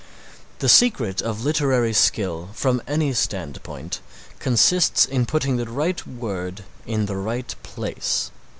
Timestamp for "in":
5.05-5.27, 6.87-7.05